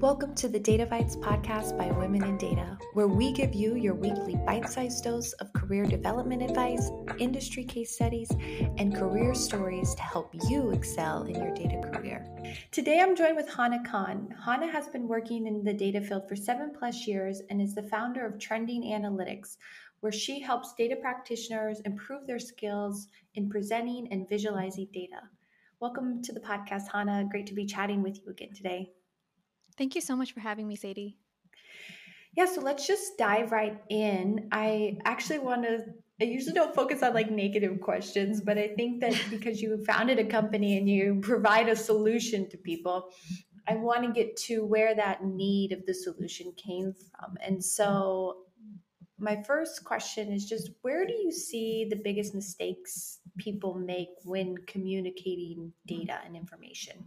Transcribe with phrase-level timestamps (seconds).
[0.00, 4.36] Welcome to the DataBytes podcast by Women in Data, where we give you your weekly
[4.44, 8.30] bite sized dose of career development advice, industry case studies,
[8.76, 12.26] and career stories to help you excel in your data career.
[12.72, 14.34] Today I'm joined with Hana Khan.
[14.44, 17.82] Hana has been working in the data field for seven plus years and is the
[17.84, 19.56] founder of Trending Analytics,
[20.00, 25.22] where she helps data practitioners improve their skills in presenting and visualizing data.
[25.80, 27.26] Welcome to the podcast, Hana.
[27.30, 28.90] Great to be chatting with you again today.
[29.76, 31.16] Thank you so much for having me, Sadie.
[32.36, 34.48] Yeah, so let's just dive right in.
[34.52, 35.84] I actually want to
[36.20, 40.18] I usually don't focus on like negative questions, but I think that because you founded
[40.18, 43.10] a company and you provide a solution to people,
[43.68, 47.36] I want to get to where that need of the solution came from.
[47.44, 48.44] And so
[49.18, 54.56] my first question is just where do you see the biggest mistakes people make when
[54.66, 57.04] communicating data and information?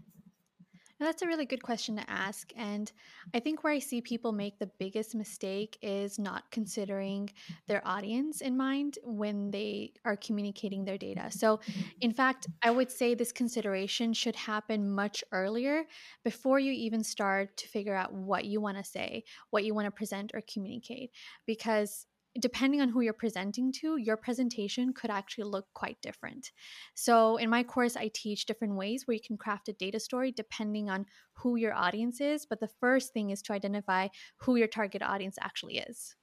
[1.00, 2.52] That's a really good question to ask.
[2.58, 2.92] And
[3.34, 7.30] I think where I see people make the biggest mistake is not considering
[7.68, 11.32] their audience in mind when they are communicating their data.
[11.32, 11.62] So,
[12.02, 15.86] in fact, I would say this consideration should happen much earlier
[16.26, 19.86] before you even start to figure out what you want to say, what you want
[19.86, 21.12] to present or communicate.
[21.46, 22.08] Because
[22.40, 26.52] depending on who you're presenting to, your presentation could actually look quite different.
[26.94, 30.32] So, in my course, I teach different ways where you can craft a data story
[30.32, 32.46] depending on who your audience is.
[32.46, 36.16] But the first thing is to identify who your target audience actually is.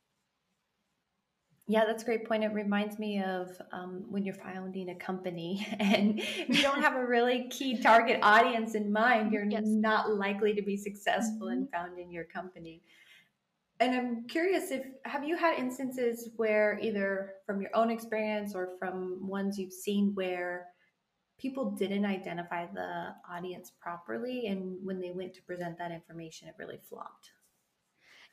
[1.68, 2.44] Yeah, that's a great point.
[2.44, 7.04] It reminds me of um, when you're founding a company and you don't have a
[7.04, 9.62] really key target audience in mind, you're yes.
[9.64, 11.62] not likely to be successful mm-hmm.
[11.62, 12.82] in founding your company
[13.80, 18.70] and I'm curious if have you had instances where either from your own experience or
[18.78, 20.66] from ones you've seen where
[21.38, 26.54] people didn't identify the audience properly and when they went to present that information it
[26.58, 27.30] really flopped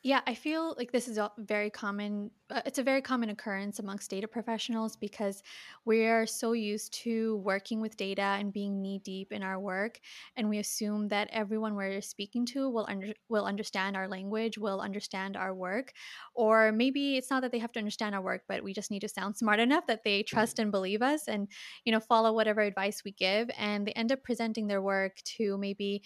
[0.06, 2.32] yeah, I feel like this is a very common.
[2.50, 5.42] Uh, it's a very common occurrence amongst data professionals because
[5.86, 10.02] we are so used to working with data and being knee deep in our work,
[10.36, 14.82] and we assume that everyone we're speaking to will under, will understand our language, will
[14.82, 15.94] understand our work,
[16.36, 19.00] or maybe it's not that they have to understand our work, but we just need
[19.00, 21.48] to sound smart enough that they trust and believe us, and
[21.86, 25.58] you know follow whatever advice we give, and they end up presenting their work to
[25.58, 26.04] maybe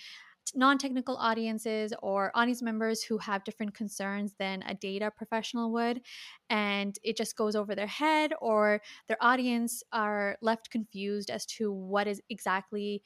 [0.56, 6.02] non-technical audiences or audience members who have different concerns than a data professional would
[6.50, 11.72] and it just goes over their head or their audience are left confused as to
[11.72, 13.02] what is exactly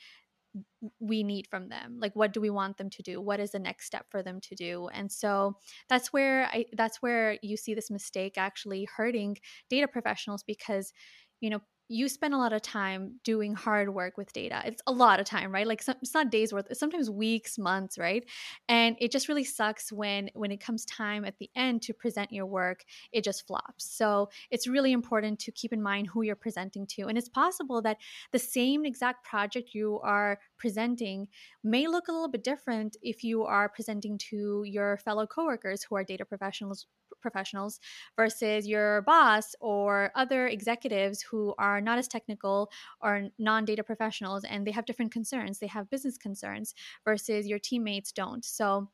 [1.00, 3.22] we need from them like what do we want them to do?
[3.22, 4.90] What is the next step for them to do?
[4.94, 5.58] And so
[5.90, 9.38] that's where i that's where you see this mistake actually hurting
[9.69, 10.91] data professionals because
[11.40, 14.62] you know you spend a lot of time doing hard work with data.
[14.66, 15.68] It's a lot of time, right?
[15.68, 18.24] Like it's not days worth, it's sometimes weeks, months, right?
[18.69, 22.31] And it just really sucks when when it comes time at the end to present
[22.31, 23.84] your work, it just flops.
[23.84, 27.07] So it's really important to keep in mind who you're presenting to.
[27.07, 27.97] And it's possible that
[28.31, 31.28] the same exact project you are presenting
[31.62, 35.96] may look a little bit different if you are presenting to your fellow coworkers who
[35.97, 36.88] are data professionals
[37.21, 37.79] professionals
[38.15, 42.69] versus your boss or other executives who are not as technical
[43.01, 46.73] or non-data professionals and they have different concerns they have business concerns
[47.05, 48.43] versus your teammates don't.
[48.43, 48.89] So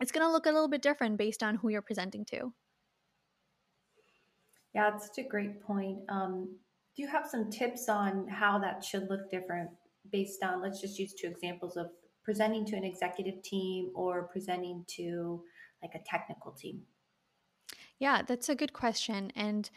[0.00, 2.52] it's going to look a little bit different based on who you're presenting to.
[4.74, 5.98] Yeah that's such a great point.
[6.08, 6.56] Um,
[6.96, 9.70] do you have some tips on how that should look different
[10.12, 11.88] based on let's just use two examples of
[12.24, 15.42] presenting to an executive team or presenting to
[15.82, 16.80] like a technical team
[18.00, 19.30] yeah, that's a good question.
[19.36, 19.70] And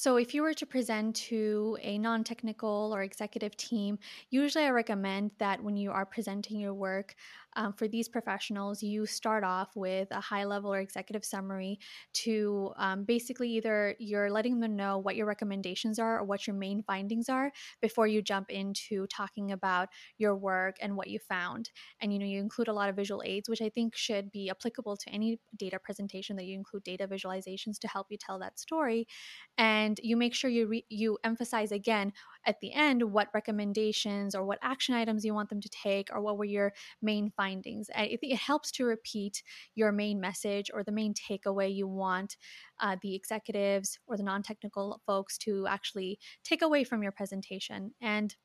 [0.00, 3.98] so, if you were to present to a non technical or executive team,
[4.30, 7.16] usually I recommend that when you are presenting your work
[7.56, 11.80] um, for these professionals, you start off with a high level or executive summary
[12.12, 16.54] to um, basically either you're letting them know what your recommendations are or what your
[16.54, 17.50] main findings are
[17.82, 19.88] before you jump into talking about
[20.18, 21.70] your work and what you found.
[22.00, 24.48] And you know, you include a lot of visual aids, which I think should be
[24.48, 28.60] applicable to any data presentation that you include data visualizations to help you tell that
[28.60, 29.08] story.
[29.56, 32.12] And and you make sure you re- you emphasize again
[32.44, 36.20] at the end what recommendations or what action items you want them to take or
[36.20, 37.88] what were your main findings.
[37.94, 39.42] I think it helps to repeat
[39.74, 42.36] your main message or the main takeaway you want
[42.80, 47.94] uh, the executives or the non-technical folks to actually take away from your presentation.
[48.02, 48.36] And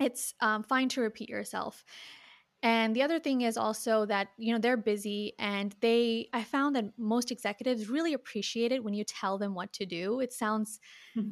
[0.00, 1.84] it's um, fine to repeat yourself
[2.62, 6.76] And the other thing is also that, you know, they're busy and they, I found
[6.76, 10.20] that most executives really appreciate it when you tell them what to do.
[10.20, 10.78] It sounds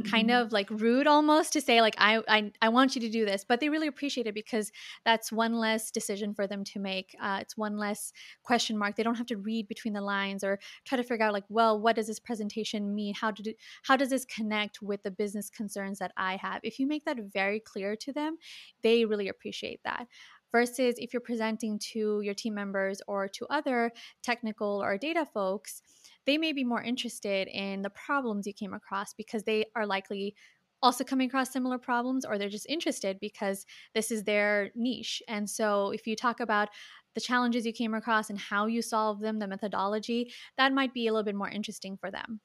[0.05, 3.25] kind of like rude almost to say like I, I i want you to do
[3.25, 4.71] this but they really appreciate it because
[5.05, 7.15] that's one less decision for them to make.
[7.21, 8.13] Uh, it's one less
[8.43, 8.97] question mark.
[8.97, 11.79] They don't have to read between the lines or try to figure out like well
[11.81, 13.15] what does this presentation mean?
[13.15, 13.55] How to do
[13.85, 16.61] how does this connect with the business concerns that i have?
[16.63, 18.37] If you make that very clear to them
[18.83, 20.07] they really appreciate that
[20.53, 23.93] versus if you're presenting to your team members or to other
[24.23, 25.83] technical or data folks
[26.27, 30.35] they may be more interested in the problems you came across because they are likely
[30.83, 35.23] also coming across similar problems or they're just interested because this is their niche.
[35.29, 36.69] And so if you talk about
[37.15, 41.07] the challenges you came across and how you solve them, the methodology, that might be
[41.07, 42.41] a little bit more interesting for them.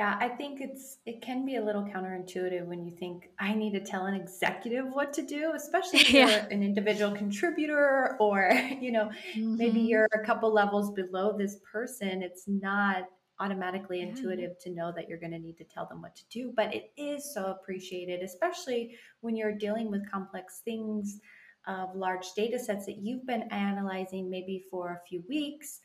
[0.00, 3.72] Yeah, I think it's it can be a little counterintuitive when you think I need
[3.72, 6.26] to tell an executive what to do, especially if yeah.
[6.26, 8.50] you're an individual contributor or
[8.80, 9.58] you know mm-hmm.
[9.58, 12.22] maybe you're a couple levels below this person.
[12.22, 13.10] It's not
[13.40, 14.06] automatically yeah.
[14.06, 16.74] intuitive to know that you're going to need to tell them what to do, but
[16.74, 21.20] it is so appreciated, especially when you're dealing with complex things
[21.66, 25.80] of large data sets that you've been analyzing maybe for a few weeks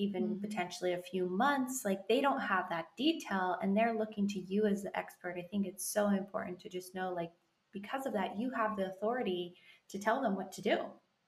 [0.00, 0.40] even mm-hmm.
[0.40, 4.66] potentially a few months like they don't have that detail and they're looking to you
[4.66, 7.30] as the expert i think it's so important to just know like
[7.72, 9.54] because of that you have the authority
[9.88, 10.78] to tell them what to do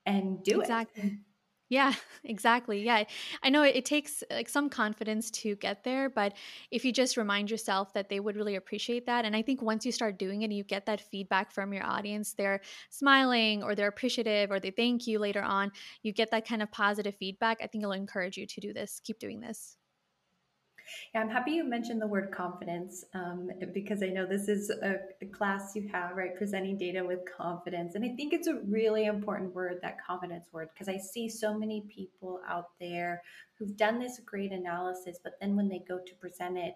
[0.05, 0.63] and do it.
[0.63, 1.03] exactly.
[1.03, 1.13] it
[1.69, 1.93] yeah,
[2.23, 2.83] exactly.
[2.83, 3.03] Yeah.
[3.41, 6.33] I know it, it, takes like some confidence to get there, but
[6.71, 9.25] if you just remind yourself that they would really appreciate that.
[9.25, 11.85] And I think once you start doing it and you get that feedback from your
[11.85, 15.71] audience, they're smiling or they're appreciative or they thank you later on,
[16.01, 17.57] you get that kind of positive feedback.
[17.61, 19.77] I think it'll encourage you to do this, keep doing this.
[21.13, 24.97] Yeah, I'm happy you mentioned the word confidence um, because I know this is a,
[25.21, 26.35] a, class you have, right?
[26.35, 27.95] Presenting data with confidence.
[27.95, 31.57] And I think it's a really important word, that confidence word, because I see so
[31.57, 33.21] many people out there
[33.57, 36.75] who've done this great analysis, but then when they go to present it,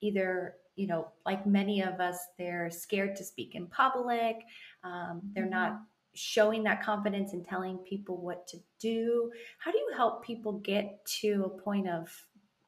[0.00, 4.36] either, you know, like many of us, they're scared to speak in public,
[4.84, 5.52] um, they're mm-hmm.
[5.52, 5.80] not
[6.14, 9.30] showing that confidence and telling people what to do.
[9.58, 12.08] How do you help people get to a point of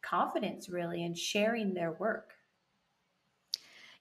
[0.02, 2.34] confidence really in sharing their work?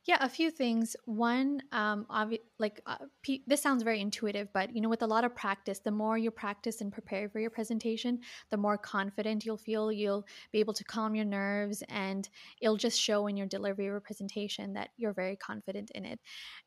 [0.05, 0.95] Yeah, a few things.
[1.05, 2.97] One, um, obvi- like uh,
[3.45, 6.31] this sounds very intuitive, but you know, with a lot of practice, the more you
[6.31, 8.19] practice and prepare for your presentation,
[8.49, 9.91] the more confident you'll feel.
[9.91, 12.27] You'll be able to calm your nerves, and
[12.59, 16.19] it'll just show in your delivery a presentation that you're very confident in it.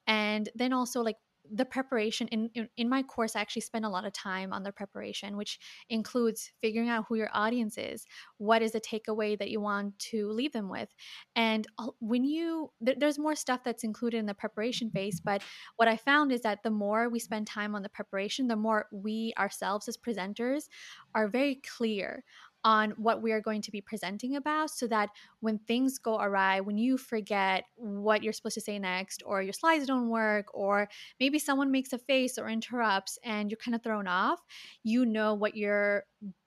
[0.07, 1.17] And then also, like
[1.53, 4.63] the preparation in, in, in my course i actually spend a lot of time on
[4.63, 5.59] the preparation which
[5.91, 8.07] includes figuring out who your audience is
[8.39, 10.89] what is the takeaway that you want to leave them with.
[11.37, 11.67] And
[12.01, 15.43] when you th- there's more stuff that's included in the preparation phase but
[15.77, 18.87] what i found is that the more we spend time on the preparation the more
[18.93, 20.65] we ourselves as presenters
[21.15, 22.25] are very clear
[22.65, 26.61] on what we are going to be presenting about so that when things go awry,
[26.61, 30.89] when you forget what you're supposed to say next, or your slides don't work, or
[31.21, 34.41] maybe someone makes a face or interrupts and you're kind of thrown off,
[34.83, 36.05] you know what your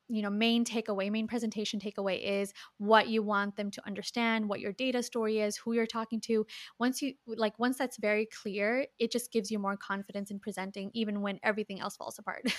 [0.09, 4.61] you know main takeaway main presentation takeaway is what you want them to understand what
[4.61, 6.45] your data story is who you're talking to.
[6.79, 10.89] Once you like once that's very clear it just gives you more confidence in presenting
[10.93, 12.43] even when everything else falls apart.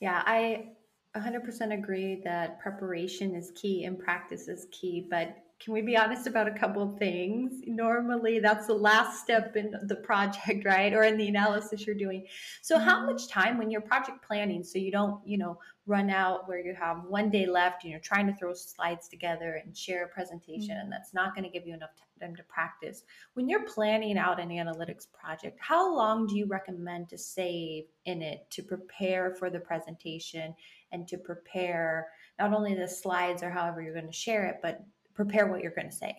[0.00, 0.70] Yeah i
[1.16, 6.26] 100% agree that preparation is key and practice is key, but can we be honest
[6.26, 7.52] about a couple of things?
[7.66, 10.94] Normally, that's the last step in the project, right?
[10.94, 12.26] Or in the analysis you're doing.
[12.62, 13.12] So, how mm-hmm.
[13.12, 16.74] much time when you're project planning so you don't, you know, run out where you
[16.74, 20.70] have one day left and you're trying to throw slides together and share a presentation,
[20.70, 20.84] mm-hmm.
[20.84, 21.90] and that's not going to give you enough
[22.20, 23.02] time to practice.
[23.34, 28.22] When you're planning out an analytics project, how long do you recommend to save in
[28.22, 30.54] it to prepare for the presentation
[30.92, 34.82] and to prepare not only the slides or however you're going to share it, but
[35.14, 36.16] prepare what you're going to say?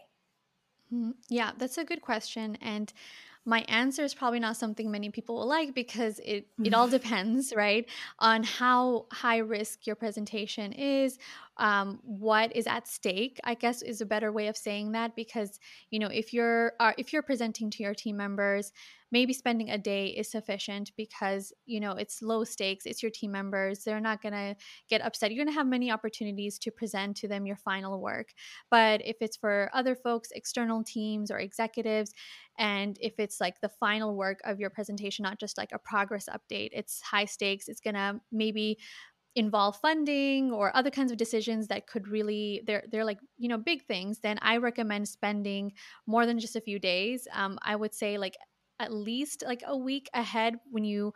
[0.93, 1.11] Mm-hmm.
[1.29, 2.57] Yeah, that's a good question.
[2.61, 2.91] And
[3.45, 7.53] my answer is probably not something many people will like because it it all depends
[7.55, 7.87] right
[8.19, 11.17] on how high risk your presentation is
[11.57, 15.59] um, what is at stake i guess is a better way of saying that because
[15.89, 18.71] you know if you're uh, if you're presenting to your team members
[19.11, 23.31] maybe spending a day is sufficient because you know it's low stakes it's your team
[23.31, 24.55] members they're not going to
[24.89, 28.33] get upset you're going to have many opportunities to present to them your final work.
[28.69, 32.13] But if it's for other folks external teams or executives
[32.57, 36.27] and if it's like the final work of your presentation not just like a progress
[36.29, 38.77] update it's high stakes it's going to maybe
[39.35, 43.57] involve funding or other kinds of decisions that could really they're they're like you know
[43.57, 45.71] big things then i recommend spending
[46.05, 47.27] more than just a few days.
[47.31, 48.35] Um, i would say like
[48.79, 51.13] at least like a week ahead when you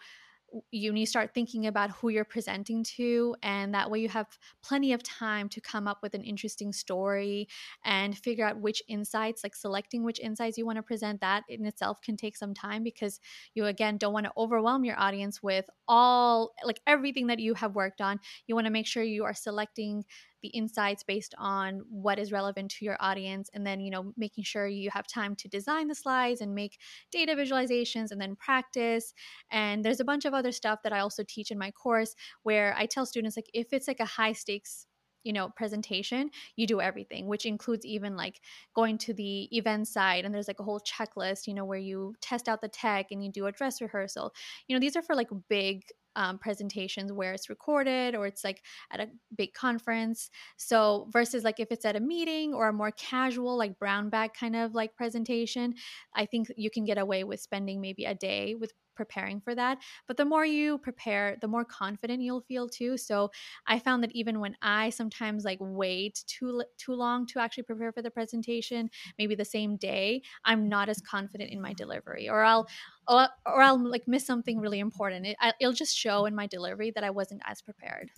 [0.72, 4.28] you need to start thinking about who you're presenting to and that way you have
[4.64, 7.48] plenty of time to come up with an interesting story
[7.84, 11.66] and figure out which insights like selecting which insights you want to present that in
[11.66, 13.20] itself can take some time because
[13.54, 17.76] you again don't want to overwhelm your audience with all like everything that you have
[17.76, 18.20] worked on.
[18.48, 20.06] You want to make sure you are selecting
[20.46, 24.44] the insights based on what is relevant to your audience and then you know making
[24.44, 26.78] sure you have time to design the slides and make
[27.12, 29.14] data visualizations and then practice.
[29.50, 32.76] And there's a bunch of other stuff that i also teach in my course where
[32.78, 34.86] i tell students like if it's like a high stakes
[35.24, 38.40] you know presentation you do everything which includes even like
[38.76, 42.14] going to the event side and there's like a whole checklist you know where you
[42.22, 44.32] test out the tech and you do a dress rehearsal.
[44.68, 45.82] You know these are for like big
[46.16, 50.30] um, presentations where it's recorded or it's like at a big conference.
[50.58, 54.32] So, versus like if it's at a meeting or a more casual, like brown bag
[54.34, 55.76] kind of like presentation,
[56.14, 59.82] I think you can get away with spending maybe a day with preparing for that.
[60.08, 62.98] But the more you prepare, the more confident you'll feel too.
[62.98, 63.32] So
[63.68, 67.92] I found that even when I sometimes like wait too too long to actually prepare
[67.92, 72.44] for the presentation, maybe the same day, I'm not as confident in my delivery, or
[72.44, 72.68] I'll
[73.08, 75.26] or, or I'll like miss something really important.
[75.28, 78.12] It, it'll just show in my delivery that I wasn't as prepared.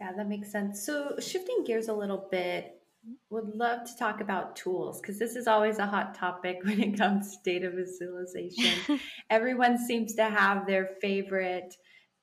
[0.00, 0.84] Yeah, that makes sense.
[0.84, 2.81] So shifting gears a little bit,
[3.30, 6.98] would love to talk about tools because this is always a hot topic when it
[6.98, 9.00] comes to data visualization.
[9.30, 11.74] Everyone seems to have their favorite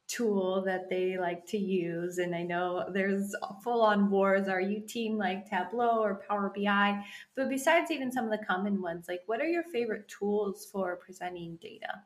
[0.07, 2.17] tool that they like to use.
[2.17, 4.47] And I know there's full on wars.
[4.47, 7.03] Are you team like Tableau or Power BI?
[7.35, 10.95] But besides even some of the common ones, like what are your favorite tools for
[10.95, 12.01] presenting data?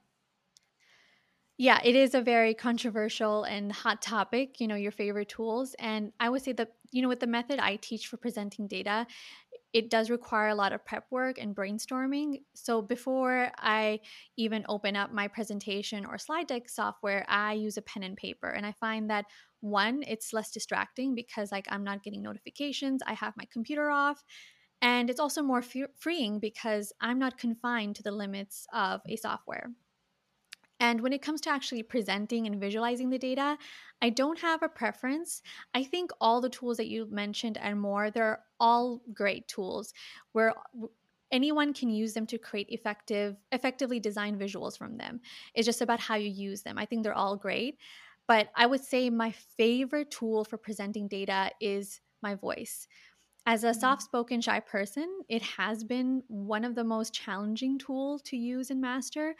[1.57, 5.75] Yeah, it is a very controversial and hot topic, you know, your favorite tools.
[5.77, 9.07] And I would say that, you know, with the method I teach for presenting data,
[9.73, 12.43] it does require a lot of prep work and brainstorming.
[12.53, 13.99] So before I
[14.37, 18.49] even open up my presentation or slide deck software, I use a pen and paper.
[18.49, 19.25] And I find that
[19.61, 24.23] one, it's less distracting because like I'm not getting notifications, I have my computer off.
[24.81, 25.63] And it's also more
[25.97, 29.71] freeing because I'm not confined to the limits of a software.
[30.79, 33.57] And when it comes to actually presenting and visualizing the data,
[34.01, 35.41] I don't have a preference.
[35.73, 39.93] I think all the tools that you mentioned and more, they're all great tools
[40.33, 40.53] where
[41.31, 45.19] anyone can use them to create effective effectively design visuals from them.
[45.55, 46.77] It's just about how you use them.
[46.77, 47.77] I think they're all great,
[48.27, 52.87] but I would say my favorite tool for presenting data is my voice.
[53.45, 53.79] As a mm-hmm.
[53.79, 58.69] soft spoken shy person, it has been one of the most challenging tools to use
[58.69, 59.35] and master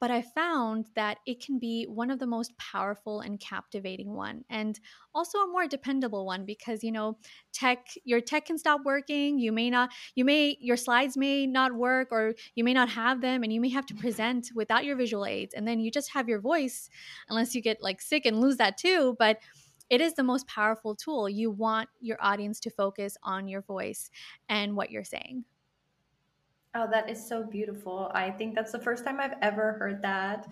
[0.00, 4.44] but I found that it can be one of the most powerful and captivating one
[4.48, 4.80] and
[5.14, 7.18] also a more dependable one because you know
[7.52, 11.74] tech your tech can stop working you may not you may your slides may not
[11.74, 14.96] work or you may not have them and you may have to present without your
[14.96, 16.88] visual aids and then you just have your voice
[17.28, 19.38] unless you get like sick and lose that too but
[19.90, 21.28] it is the most powerful tool.
[21.28, 24.08] You want your audience to focus on your voice
[24.48, 25.44] and what you're saying
[26.74, 28.10] Oh, that is so beautiful.
[28.14, 30.46] I think that's the first time I've ever heard that.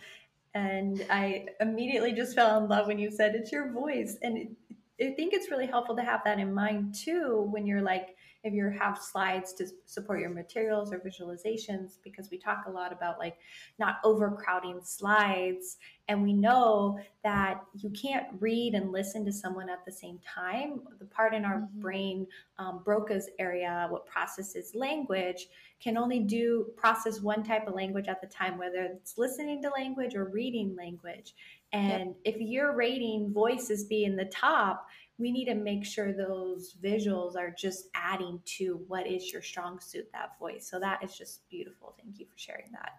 [0.55, 4.17] And I immediately just fell in love when you said it's your voice.
[4.23, 4.57] And
[5.01, 8.53] I think it's really helpful to have that in mind too when you're like if
[8.55, 13.19] you have slides to support your materials or visualizations because we talk a lot about
[13.19, 13.37] like
[13.79, 15.77] not overcrowding slides
[16.09, 20.81] and we know that you can't read and listen to someone at the same time
[20.99, 21.81] the part in our mm-hmm.
[21.81, 22.27] brain
[22.59, 25.49] um, broca's area what processes language
[25.81, 29.71] can only do process one type of language at the time whether it's listening to
[29.71, 31.35] language or reading language
[31.73, 32.37] and yep.
[32.37, 34.87] if your rating voices being the top
[35.19, 39.81] we need to make sure those visuals are just adding to what is your strong
[39.81, 40.69] suit, that voice.
[40.71, 41.95] So that is just beautiful.
[42.01, 42.93] Thank you for sharing that.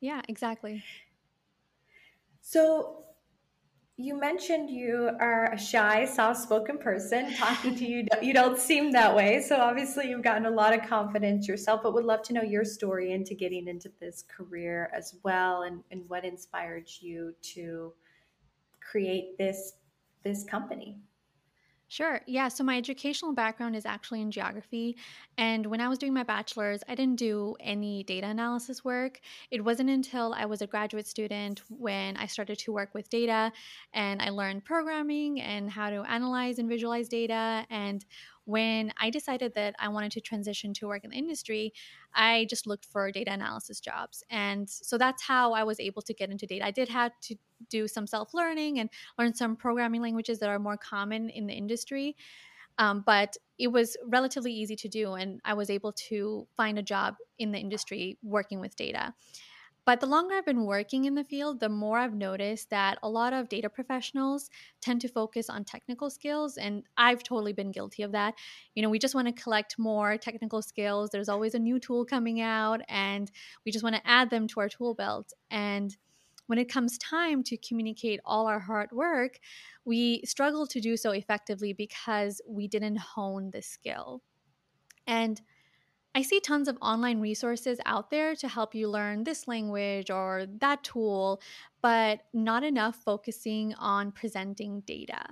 [0.00, 0.82] Yeah, exactly.
[2.40, 3.04] So
[4.02, 7.32] you mentioned you are a shy, soft-spoken person.
[7.34, 9.40] Talking to you, you don't seem that way.
[9.40, 11.82] So obviously, you've gotten a lot of confidence yourself.
[11.82, 15.82] But would love to know your story into getting into this career as well, and,
[15.90, 17.92] and what inspired you to
[18.80, 19.74] create this
[20.24, 20.98] this company.
[21.92, 22.22] Sure.
[22.26, 22.48] Yeah.
[22.48, 24.96] So my educational background is actually in geography.
[25.36, 29.20] And when I was doing my bachelor's, I didn't do any data analysis work.
[29.50, 33.52] It wasn't until I was a graduate student when I started to work with data
[33.92, 37.66] and I learned programming and how to analyze and visualize data.
[37.68, 38.02] And
[38.44, 41.72] when I decided that I wanted to transition to work in the industry,
[42.14, 44.24] I just looked for data analysis jobs.
[44.30, 46.64] And so that's how I was able to get into data.
[46.64, 47.36] I did have to
[47.68, 51.54] do some self learning and learn some programming languages that are more common in the
[51.54, 52.16] industry.
[52.78, 56.82] Um, but it was relatively easy to do, and I was able to find a
[56.82, 59.14] job in the industry working with data.
[59.84, 63.08] But the longer I've been working in the field, the more I've noticed that a
[63.10, 64.48] lot of data professionals
[64.80, 66.56] tend to focus on technical skills.
[66.56, 68.34] And I've totally been guilty of that.
[68.74, 71.10] You know, we just want to collect more technical skills.
[71.10, 73.30] There's always a new tool coming out, and
[73.64, 75.32] we just want to add them to our tool belt.
[75.50, 75.96] And
[76.46, 79.38] when it comes time to communicate all our hard work,
[79.84, 84.22] we struggle to do so effectively because we didn't hone the skill.
[85.06, 85.40] And
[86.14, 90.46] I see tons of online resources out there to help you learn this language or
[90.58, 91.40] that tool,
[91.80, 95.24] but not enough focusing on presenting data.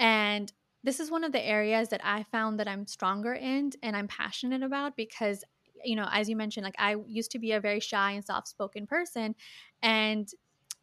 [0.00, 0.50] And
[0.82, 4.08] this is one of the areas that I found that I'm stronger in and I'm
[4.08, 5.44] passionate about because
[5.84, 8.48] you know, as you mentioned, like I used to be a very shy and soft
[8.48, 9.34] spoken person.
[9.82, 10.28] And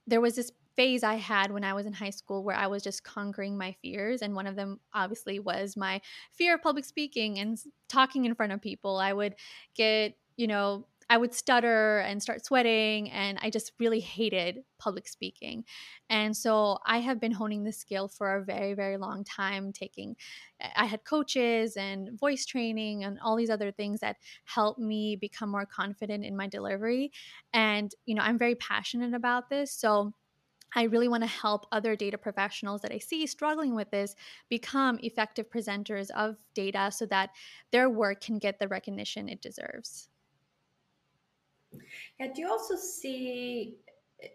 [0.08, 2.84] there was this phase I had when I was in high school where I was
[2.84, 4.22] just conquering my fears.
[4.22, 6.01] And one of them, obviously, was my
[6.34, 7.58] fear of public speaking and
[7.89, 8.98] talking in front of people.
[8.98, 9.36] I would
[9.75, 15.08] get, you know, I would stutter and start sweating, and I just really hated public
[15.08, 15.63] speaking.
[16.10, 19.72] And so I have been honing this skill for a very, very long time.
[19.72, 20.15] Taking,
[20.60, 25.15] eh, I had coaches and voice training and all these other things that helped me
[25.15, 27.12] become more confident in my delivery.
[27.53, 29.72] And, you know, I'm very passionate about this.
[29.72, 30.13] So,
[30.75, 34.15] I really want to help other data professionals that I see struggling with this
[34.50, 37.32] become effective presenters of data so that
[37.72, 40.10] their work can get the recognition it deserves.
[42.20, 43.77] Yeah, do you also see,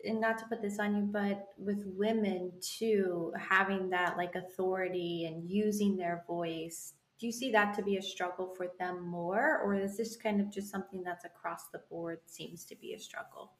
[0.04, 5.26] and not to put this on you, but with women too, having that like authority
[5.26, 9.60] and using their voice, do you see that to be a struggle for them more?
[9.62, 12.98] Or is this kind of just something that's across the board seems to be a
[12.98, 13.52] struggle?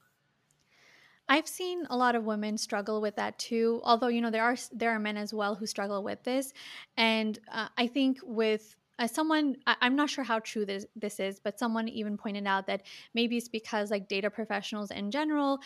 [1.31, 3.81] I've seen a lot of women struggle with that too.
[3.85, 6.53] Although you know there are there are men as well who struggle with this,
[6.97, 11.21] and uh, I think with uh, someone I, am not sure how true this this
[11.21, 12.83] is, but someone even pointed out that
[13.15, 15.61] maybe it's because like data professionals in general,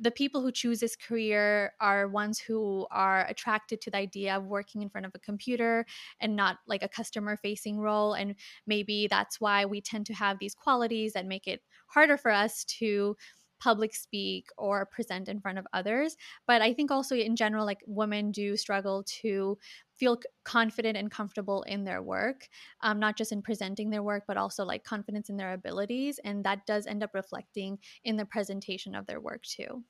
[0.00, 4.46] the people who choose this career are ones who are attracted to the idea of
[4.46, 5.86] working in front of a computer
[6.20, 8.34] and not like a customer facing role and
[8.66, 12.64] maybe that's why we tend to have these qualities that make it harder for us
[12.64, 13.16] to
[13.58, 16.16] public speak or present in front of others.
[16.46, 19.58] But I think also in general, like women do struggle to
[19.94, 22.48] feel confident and comfortable in their work,
[22.82, 26.20] um, not just in presenting their work, but also like confidence in their abilities.
[26.24, 29.84] And that does end up reflecting in the presentation of their work too.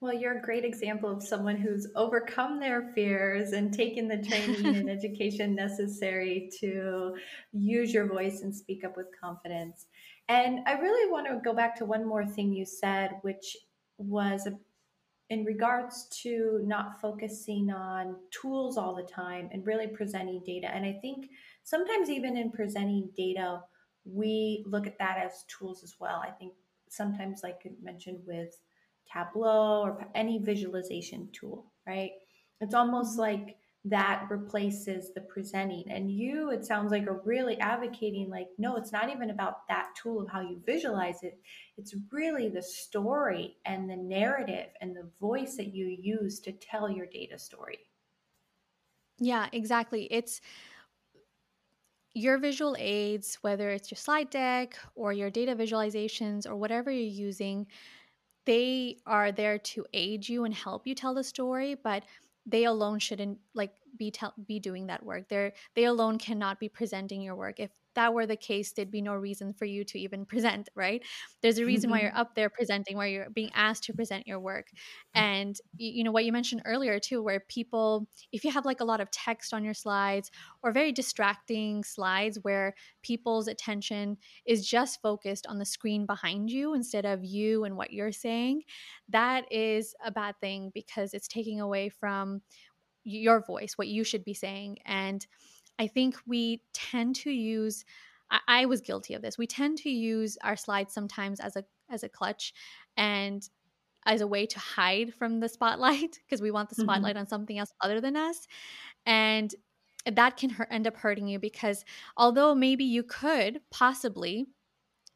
[0.00, 4.74] Well, you're a great example of someone who's overcome their fears and taken the training
[4.74, 7.14] and education necessary to
[7.52, 9.86] use your voice and speak up with confidence.
[10.28, 13.56] And I really want to go back to one more thing you said, which
[13.98, 14.48] was
[15.28, 20.68] in regards to not focusing on tools all the time and really presenting data.
[20.72, 21.30] And I think
[21.62, 23.62] sometimes, even in presenting data,
[24.04, 26.22] we look at that as tools as well.
[26.22, 26.54] I think
[26.88, 28.58] sometimes, like you mentioned with
[29.10, 32.12] Tableau or any visualization tool, right?
[32.60, 35.90] It's almost like that replaces the presenting.
[35.90, 39.88] And you, it sounds like, are really advocating like, no, it's not even about that
[40.00, 41.40] tool of how you visualize it.
[41.76, 46.88] It's really the story and the narrative and the voice that you use to tell
[46.88, 47.80] your data story.
[49.18, 50.04] Yeah, exactly.
[50.10, 50.40] It's
[52.14, 57.02] your visual aids, whether it's your slide deck or your data visualizations or whatever you're
[57.02, 57.66] using,
[58.44, 61.74] they are there to aid you and help you tell the story.
[61.74, 62.04] But
[62.46, 65.28] they alone shouldn't like be tell be doing that work.
[65.28, 67.60] They're they alone cannot be presenting your work.
[67.60, 71.02] If that were the case, there'd be no reason for you to even present, right?
[71.42, 71.98] There's a reason mm-hmm.
[71.98, 74.68] why you're up there presenting, where you're being asked to present your work.
[75.14, 78.84] And you know what you mentioned earlier too, where people, if you have like a
[78.84, 80.30] lot of text on your slides
[80.62, 86.74] or very distracting slides where people's attention is just focused on the screen behind you
[86.74, 88.62] instead of you and what you're saying,
[89.08, 92.40] that is a bad thing because it's taking away from
[93.04, 94.78] your voice, what you should be saying.
[94.84, 95.26] And
[95.78, 97.84] I think we tend to use
[98.30, 99.38] I, I was guilty of this.
[99.38, 102.52] We tend to use our slides sometimes as a as a clutch
[102.96, 103.46] and
[104.04, 106.84] as a way to hide from the spotlight because we want the mm-hmm.
[106.84, 107.20] spotlight mm-hmm.
[107.20, 108.48] on something else other than us.
[109.06, 109.54] And
[110.10, 111.84] that can hurt, end up hurting you because
[112.16, 114.46] although maybe you could possibly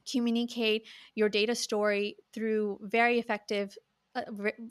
[0.09, 3.77] communicate your data story through very effective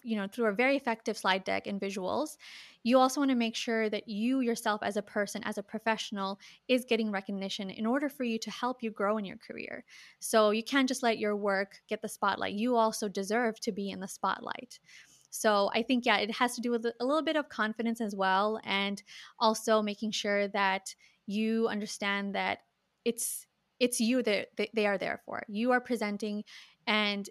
[0.04, 2.38] you know through a very effective slide deck and visuals
[2.84, 6.40] you also want to make sure that you yourself as a person as a professional
[6.68, 9.84] is getting recognition in order for you to help you grow in your career
[10.20, 13.90] so you can't just let your work get the spotlight you also deserve to be
[13.90, 14.80] in the spotlight
[15.36, 18.16] so I think, yeah, it has to do with a little bit of confidence as
[18.16, 18.58] well.
[18.64, 19.04] And
[19.38, 20.96] also making sure that
[21.28, 22.60] you understand that
[23.04, 23.46] it's
[23.80, 25.44] it's you that they are there for.
[25.50, 26.46] You are presenting
[26.88, 27.30] And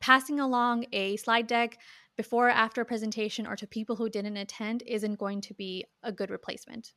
[0.00, 1.78] passing along a slide deck
[2.16, 5.84] before or after a presentation or to people who didn't attend isn't going to be
[6.02, 6.92] a good replacement.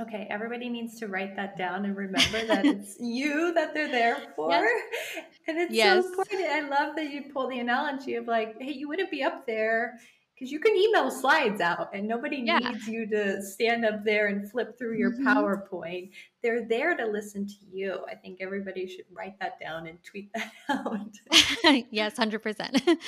[0.00, 4.32] Okay, everybody needs to write that down and remember that it's you that they're there
[4.36, 4.50] for.
[4.50, 4.82] Yes.
[5.48, 6.04] And it's yes.
[6.04, 6.42] so important.
[6.42, 9.98] I love that you pull the analogy of like, hey, you wouldn't be up there
[10.38, 12.58] because you can email slides out and nobody yeah.
[12.58, 15.26] needs you to stand up there and flip through your mm-hmm.
[15.26, 16.10] PowerPoint.
[16.42, 18.04] They're there to listen to you.
[18.08, 21.84] I think everybody should write that down and tweet that out.
[21.90, 22.98] yes, 100%.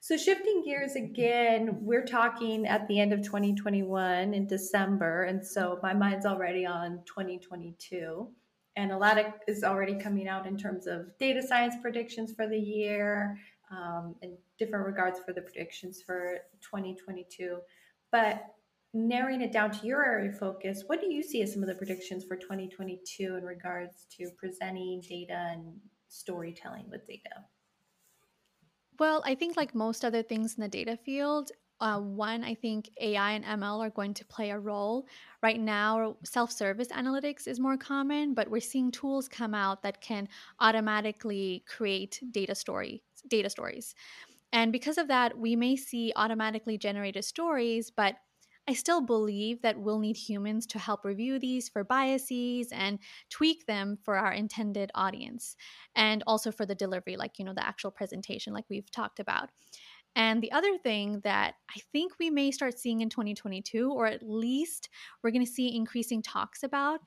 [0.00, 5.24] So, shifting gears again, we're talking at the end of 2021 in December.
[5.24, 8.28] And so my mind's already on 2022.
[8.76, 12.46] And a lot of is already coming out in terms of data science predictions for
[12.46, 13.36] the year,
[13.70, 17.58] um, in different regards for the predictions for 2022.
[18.10, 18.44] But
[18.94, 21.68] narrowing it down to your area of focus, what do you see as some of
[21.68, 25.74] the predictions for 2022 in regards to presenting data and
[26.08, 27.44] storytelling with data?
[28.98, 32.90] Well, I think like most other things in the data field, uh, one, I think
[33.00, 35.06] AI and ML are going to play a role.
[35.42, 40.00] Right now, self service analytics is more common, but we're seeing tools come out that
[40.00, 40.28] can
[40.58, 43.94] automatically create data story data stories.
[44.52, 48.16] And because of that, we may see automatically generated stories, but
[48.68, 52.98] I still believe that we'll need humans to help review these for biases and
[53.30, 55.56] tweak them for our intended audience
[55.94, 59.48] and also for the delivery, like, you know, the actual presentation, like we've talked about.
[60.14, 64.22] And the other thing that I think we may start seeing in 2022, or at
[64.22, 64.90] least
[65.22, 67.00] we're going to see increasing talks about,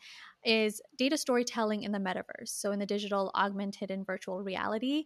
[0.43, 2.47] is data storytelling in the metaverse.
[2.47, 5.05] So, in the digital, augmented, and virtual reality.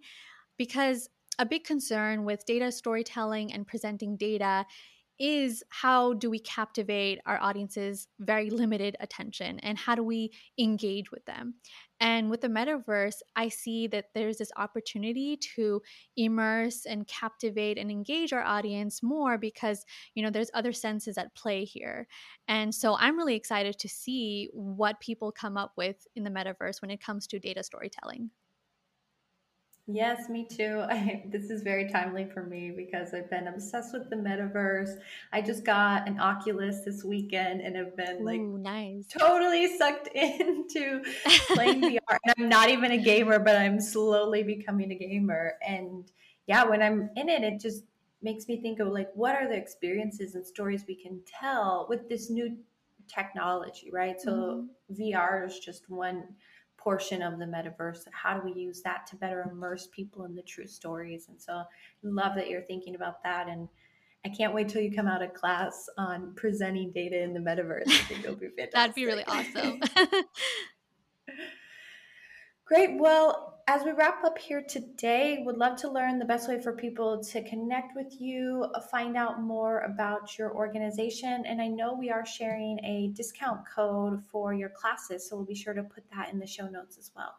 [0.57, 4.65] Because a big concern with data storytelling and presenting data
[5.17, 11.09] is how do we captivate our audience's very limited attention and how do we engage
[11.09, 11.55] with them.
[12.01, 15.81] And with the metaverse i see that there's this opportunity to
[16.17, 21.33] immerse and captivate and engage our audience more because you know there's other senses at
[21.35, 22.07] play here.
[22.49, 26.81] And so i'm really excited to see what people come up with in the metaverse
[26.81, 28.31] when it comes to data storytelling
[29.87, 30.83] Yes, me too.
[30.89, 34.97] I, this is very timely for me because I've been obsessed with the metaverse.
[35.31, 39.05] I just got an Oculus this weekend and have been like Ooh, nice.
[39.07, 41.03] totally sucked into
[41.47, 42.17] playing VR.
[42.23, 45.53] And I'm not even a gamer, but I'm slowly becoming a gamer.
[45.65, 46.11] And
[46.47, 47.83] yeah, when I'm in it, it just
[48.21, 52.09] makes me think of like what are the experiences and stories we can tell with
[52.09, 52.57] this new
[53.07, 54.19] technology, right?
[54.19, 55.01] So mm-hmm.
[55.01, 56.23] VR is just one
[56.85, 58.03] portion of the metaverse.
[58.11, 61.29] How do we use that to better immerse people in the true stories?
[61.29, 61.63] And so
[62.03, 63.67] love that you're thinking about that and
[64.23, 67.87] i can't wait till you come out of class on presenting data in the metaverse.
[67.87, 69.81] I think it'll be fantastic that'd be really awesome.
[72.65, 72.99] Great.
[72.99, 76.71] Well, as we wrap up here today, would love to learn the best way for
[76.71, 81.43] people to connect with you, uh, find out more about your organization.
[81.47, 85.55] And I know we are sharing a discount code for your classes, so we'll be
[85.55, 87.33] sure to put that in the show notes as well.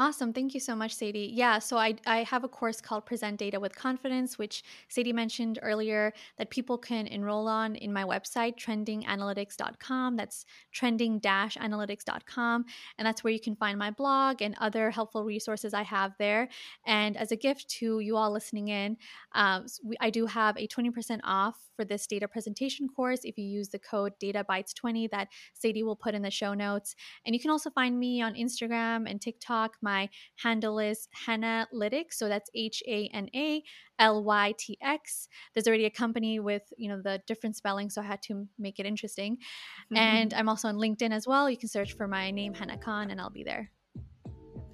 [0.00, 0.32] Awesome.
[0.32, 1.30] Thank you so much, Sadie.
[1.34, 5.58] Yeah, so I, I have a course called Present Data with Confidence, which Sadie mentioned
[5.60, 10.16] earlier that people can enroll on in my website, trendinganalytics.com.
[10.16, 12.64] That's trending analytics.com.
[12.96, 16.48] And that's where you can find my blog and other helpful resources I have there.
[16.86, 18.96] And as a gift to you all listening in,
[19.34, 19.66] um,
[20.00, 23.78] I do have a 20% off for this data presentation course if you use the
[23.78, 26.96] code DataBytes20 that Sadie will put in the show notes.
[27.26, 29.76] And you can also find me on Instagram and TikTok.
[29.82, 29.89] My
[30.36, 33.62] handle is Hanalytics, so that's H A N A
[33.98, 35.28] L Y T X.
[35.54, 38.78] There's already a company with you know the different spelling, so I had to make
[38.78, 39.36] it interesting.
[39.36, 39.96] Mm-hmm.
[39.96, 41.50] And I'm also on LinkedIn as well.
[41.50, 43.70] You can search for my name Hana Khan, and I'll be there.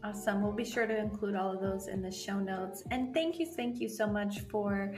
[0.07, 0.41] Awesome.
[0.41, 2.85] We'll be sure to include all of those in the show notes.
[2.93, 4.95] And thank you, thank you so much for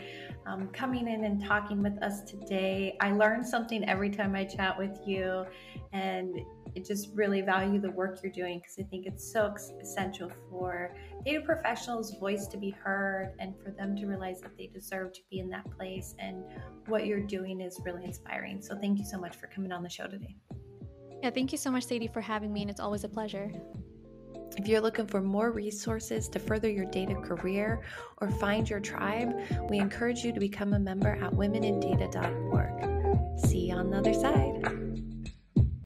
[0.47, 2.95] um, coming in and talking with us today.
[3.01, 5.47] I learn something every time I chat with you,
[5.95, 6.39] and
[6.77, 11.41] just really value the work you're doing because I think it's so essential for data
[11.41, 15.41] professionals' voice to be heard and for them to realize that they deserve to be
[15.41, 16.15] in that place.
[16.19, 16.45] And
[16.87, 18.63] what you're doing is really inspiring.
[18.63, 20.37] So thank you so much for coming on the show today.
[21.23, 23.53] Yeah, thank you so much, Sadie, for having me, and it's always a pleasure.
[24.57, 27.83] If you're looking for more resources to further your data career
[28.21, 29.35] or find your tribe,
[29.69, 33.41] we encourage you to become a member at womenindata.org.
[33.47, 34.88] See you on the other side.